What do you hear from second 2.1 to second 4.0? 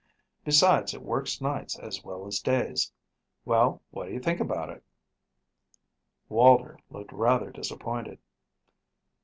as days. Well,